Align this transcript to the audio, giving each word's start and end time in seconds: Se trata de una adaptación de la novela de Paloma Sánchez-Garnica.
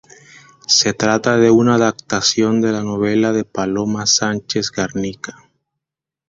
Se 0.65 0.93
trata 0.93 1.37
de 1.37 1.51
una 1.51 1.75
adaptación 1.75 2.59
de 2.59 2.71
la 2.71 2.81
novela 2.81 3.33
de 3.33 3.45
Paloma 3.45 4.07
Sánchez-Garnica. 4.07 5.37